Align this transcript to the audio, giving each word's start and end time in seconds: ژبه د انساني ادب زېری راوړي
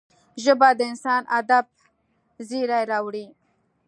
ژبه 0.43 0.69
د 0.77 0.79
انساني 0.91 1.25
ادب 1.39 1.65
زېری 2.47 2.81
راوړي 2.91 3.25